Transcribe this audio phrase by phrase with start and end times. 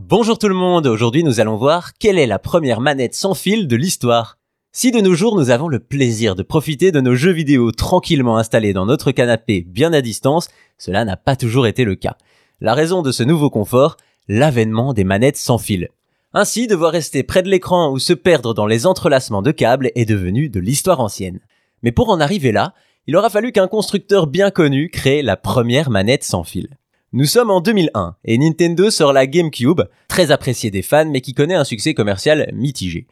[0.00, 3.68] Bonjour tout le monde, aujourd'hui nous allons voir quelle est la première manette sans fil
[3.68, 4.38] de l'histoire.
[4.72, 8.36] Si de nos jours nous avons le plaisir de profiter de nos jeux vidéo tranquillement
[8.36, 12.16] installés dans notre canapé bien à distance, cela n'a pas toujours été le cas.
[12.60, 13.96] La raison de ce nouveau confort,
[14.28, 15.88] l'avènement des manettes sans fil.
[16.32, 20.06] Ainsi, devoir rester près de l'écran ou se perdre dans les entrelacements de câbles est
[20.06, 21.38] devenu de l'histoire ancienne.
[21.82, 22.74] Mais pour en arriver là,
[23.06, 26.76] il aura fallu qu'un constructeur bien connu crée la première manette sans fil.
[27.16, 31.32] Nous sommes en 2001 et Nintendo sort la GameCube, très appréciée des fans mais qui
[31.32, 33.06] connaît un succès commercial mitigé.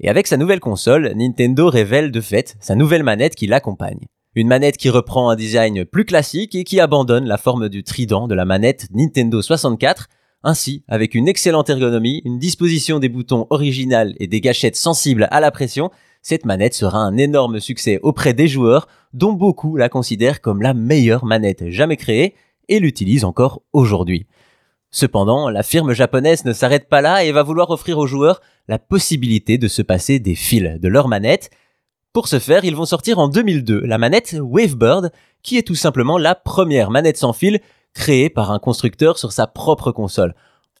[0.00, 4.06] Et avec sa nouvelle console, Nintendo révèle de fait sa nouvelle manette qui l'accompagne.
[4.34, 8.26] Une manette qui reprend un design plus classique et qui abandonne la forme du trident
[8.26, 10.08] de la manette Nintendo 64,
[10.42, 15.38] ainsi avec une excellente ergonomie, une disposition des boutons originales et des gâchettes sensibles à
[15.38, 20.40] la pression, cette manette sera un énorme succès auprès des joueurs dont beaucoup la considèrent
[20.40, 22.34] comme la meilleure manette jamais créée
[22.68, 24.26] et l'utilise encore aujourd'hui.
[24.90, 28.78] Cependant, la firme japonaise ne s'arrête pas là et va vouloir offrir aux joueurs la
[28.78, 31.50] possibilité de se passer des fils de leur manette.
[32.12, 36.18] Pour ce faire, ils vont sortir en 2002 la manette Wavebird, qui est tout simplement
[36.18, 37.60] la première manette sans fil
[37.94, 40.34] créée par un constructeur sur sa propre console.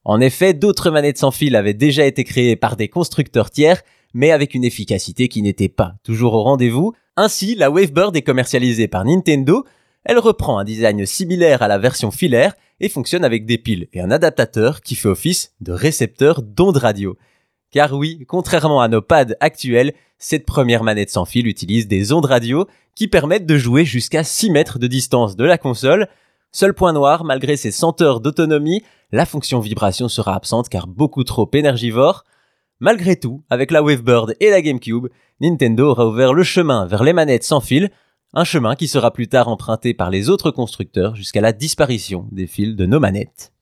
[0.04, 3.82] En effet, d'autres manettes sans fil avaient déjà été créées par des constructeurs tiers,
[4.14, 6.94] mais avec une efficacité qui n'était pas toujours au rendez-vous.
[7.16, 9.64] Ainsi, la Wavebird est commercialisée par Nintendo,
[10.08, 14.00] elle reprend un design similaire à la version filaire et fonctionne avec des piles et
[14.00, 17.18] un adaptateur qui fait office de récepteur d'ondes radio.
[17.72, 22.26] Car oui, contrairement à nos pads actuels, cette première manette sans fil utilise des ondes
[22.26, 26.06] radio qui permettent de jouer jusqu'à 6 mètres de distance de la console.
[26.52, 31.24] Seul point noir, malgré ses 100 heures d'autonomie, la fonction vibration sera absente car beaucoup
[31.24, 32.22] trop énergivore.
[32.78, 35.08] Malgré tout, avec la Wavebird et la GameCube,
[35.40, 37.90] Nintendo aura ouvert le chemin vers les manettes sans fil
[38.38, 42.46] un chemin qui sera plus tard emprunté par les autres constructeurs jusqu'à la disparition des
[42.46, 43.54] fils de nos manettes.